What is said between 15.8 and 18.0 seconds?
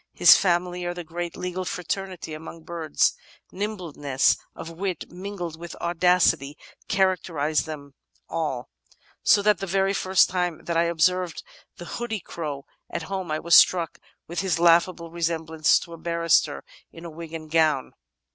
to a barrister in wig and gown.